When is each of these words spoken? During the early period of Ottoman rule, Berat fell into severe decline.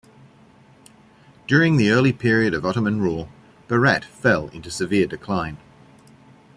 During 1.45 1.77
the 1.77 1.91
early 1.91 2.11
period 2.11 2.55
of 2.55 2.65
Ottoman 2.65 3.01
rule, 3.01 3.29
Berat 3.67 4.03
fell 4.03 4.47
into 4.47 4.71
severe 4.71 5.05
decline. 5.05 5.59